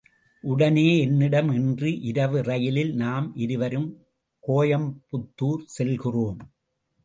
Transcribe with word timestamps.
உடனே 0.43 0.99
என்னிடம் 0.99 1.51
இன்று 1.53 1.99
இரவு 2.01 2.41
ரயிலில் 2.41 2.93
நாம் 2.93 3.27
இருவரும் 3.35 3.87
கோயம்புத்தூர் 4.47 5.63
செல்கிறோம். 5.65 6.39